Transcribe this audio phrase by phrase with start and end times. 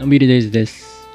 [0.00, 1.06] のんびりデイズです。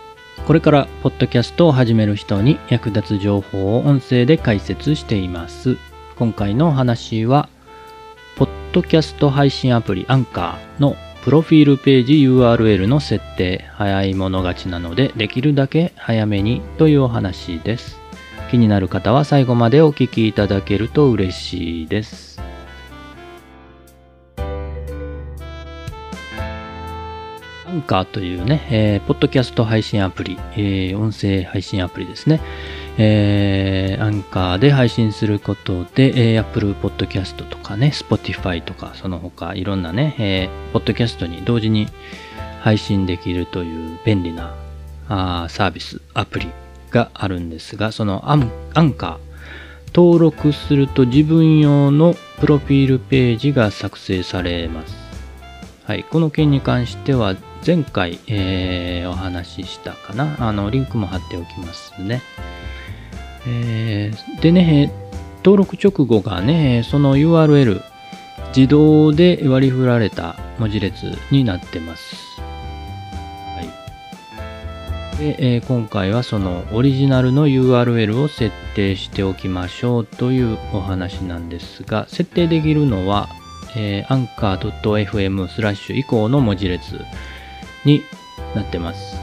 [0.45, 5.77] これからポッドキャストを始める人に役立つ情報を音声で解説しています。
[6.15, 7.49] 今回のお話は、
[8.35, 17.99] ポッドキャスト配信アプリアンカーのプロフィールページ URL の設定早い者勝ちなのでできるだけ早めにというお話です。
[18.51, 22.34] 気になる方は最後までお聞きいただけると嬉しいです。
[27.75, 32.41] ンカーというね、えーポッドキャスト配信アプリ、えー音声配信アプリですね。
[32.97, 41.87] えーアンカーで配信することで、えー Apple Podcast とかね、Spotify とか、その他いろんなね、えーポッドキャストに同時に
[42.61, 44.55] 配信できるという便利な
[45.09, 46.47] あーサービス、アプリ
[46.89, 55.04] があるんですが、そのアンアンカー、登録すると自分用のプロフィールページが作成されます。
[55.85, 60.35] はい、この件に関しては前回、えーお話ししたかな。
[60.39, 62.23] あの、リンクも貼っておきますね。
[63.47, 64.91] えーでね、
[65.43, 67.83] 登録直後がね、その URL
[68.55, 72.15] 自動で割り振られた文字列になってます。
[72.41, 73.61] は
[75.15, 75.17] い。
[75.19, 83.29] で、えー今回はそのオリジナルの URL を設定しておきましょうというお話なんですが、設定できるのは、
[83.75, 86.99] えー、anchor.fm スラッシュ以降の文字列
[87.83, 88.01] に
[88.55, 89.17] なってます。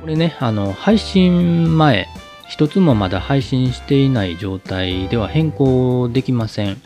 [0.00, 2.08] これね、あの、配信前、
[2.48, 6.80] 一つもまだ配信していない状態では変更できません。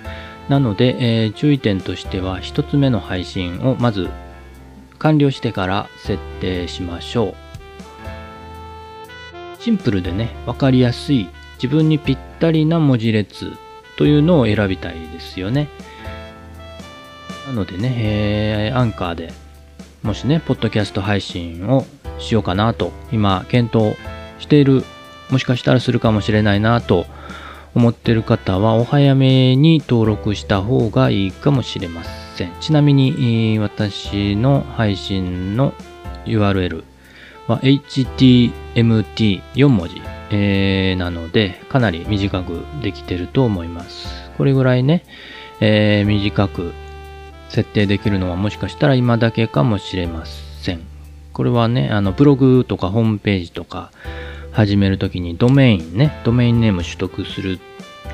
[0.48, 4.10] なので、えー注意点としては、一つ目の配信をまず
[4.98, 7.34] 完了してから設定しましょう。
[9.60, 11.28] シンプルでね、わかりやすい、
[11.62, 13.56] 自分にぴったりな文字列
[13.96, 15.68] というのを選びたいですよね。
[17.46, 19.32] なのでね、えーアンカーで
[20.02, 21.86] もしね、ポッドキャスト配信を
[22.18, 23.96] しようかなと、今、検討
[24.40, 24.82] している、
[25.30, 27.06] もしかしたらするかもしれないなと
[27.74, 32.02] 思ってる方は、お早めに登録した方がいいかもしれま
[32.34, 32.52] せん。
[32.60, 35.72] ちなみに、私の配信の
[36.24, 36.82] URL
[37.46, 44.08] は HTMT4 文字、えーなので、かなり短くできてると思います。
[44.38, 45.04] これぐらいね、
[45.60, 46.72] えー短く
[47.48, 50.80] 設定できるのはもしかしたら今だけかもしれません。
[51.32, 53.90] これはね、あの、ブログとかホームページとか
[54.52, 57.58] 始めるときにドメインね、ドメインネーム取得する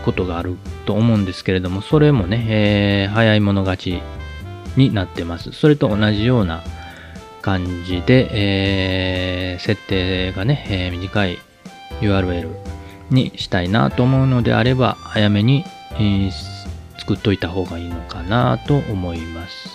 [0.05, 4.03] ことがあると思うんですけれども、それもね、えー早い者勝ち
[4.77, 5.53] になってます。
[5.53, 6.63] それと同じような
[7.43, 11.39] 感じで、えー設定がね、えー短い
[12.01, 12.55] URL
[13.11, 15.65] にしたいなと思うのであれば、早めに、
[15.95, 16.59] えー
[17.09, 19.71] 作っといた方がいいのかなと思います。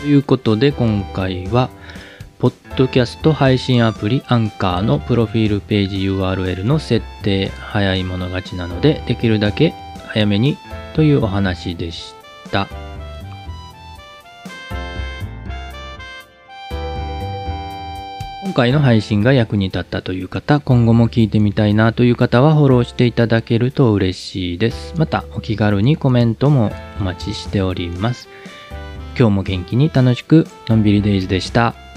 [0.00, 1.70] ということで今回は、
[2.38, 9.70] ポッドキャスト配信アプリアンカーのプロフィールページ URL の設定早い者勝ちなのでできるだけ
[10.08, 10.56] 早めに
[10.94, 12.14] というお話でし
[12.52, 12.87] た。
[18.58, 24.94] 回の配信が役に立ったという方、今後も聞いてみたいなという方はフォローしていただけると嬉しいです。
[24.98, 28.28] またお気軽にコメントもお待ちしております。
[29.16, 31.87] 今日も元気に楽しくのんびりデイズでした。